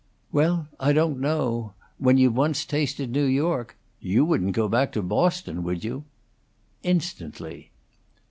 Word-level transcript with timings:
"Well, 0.31 0.67
I 0.79 0.93
don't 0.93 1.19
know. 1.19 1.73
When 1.99 2.17
you've 2.17 2.35
once 2.35 2.65
tasted 2.65 3.11
New 3.11 3.25
York 3.25 3.77
You 3.99 4.25
wouldn't 4.25 4.53
go 4.55 4.67
back 4.67 4.91
to 4.93 5.03
Boston, 5.03 5.61
would 5.61 5.83
you?" 5.83 6.05
"Instantly." 6.81 7.69